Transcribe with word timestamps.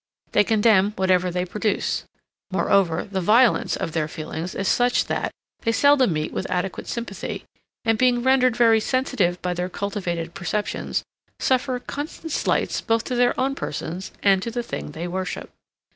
They 0.31 0.43
condemn 0.43 0.93
whatever 0.93 1.29
they 1.29 1.45
produce. 1.45 2.05
Moreover, 2.51 3.05
the 3.05 3.21
violence 3.21 3.75
of 3.75 3.91
their 3.91 4.07
feelings 4.07 4.55
is 4.55 4.67
such 4.67 5.05
that 5.05 5.31
they 5.59 5.71
seldom 5.71 6.11
meet 6.11 6.33
with 6.33 6.49
adequate 6.49 6.87
sympathy, 6.87 7.43
and 7.85 7.99
being 7.99 8.23
rendered 8.23 8.55
very 8.55 8.79
sensitive 8.79 9.39
by 9.43 9.53
their 9.53 9.69
cultivated 9.69 10.33
perceptions, 10.33 11.03
suffer 11.39 11.77
constant 11.79 12.31
slights 12.31 12.81
both 12.81 13.03
to 13.03 13.15
their 13.15 13.39
own 13.39 13.53
persons 13.53 14.11
and 14.23 14.41
to 14.41 14.49
the 14.49 14.63
thing 14.63 14.93
they 14.93 15.07
worship. 15.07 15.51